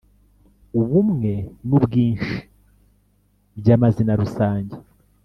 [0.79, 1.33] ubumwe
[1.67, 2.35] n’ubwinshi
[3.59, 4.75] by’amazina rusange